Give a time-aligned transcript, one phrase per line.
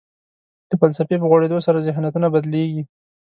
[0.69, 2.83] د فلسفې په غوړېدو سره ذهنیتونه بدلېږي.